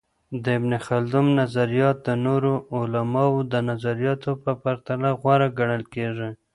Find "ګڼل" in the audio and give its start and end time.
5.59-5.83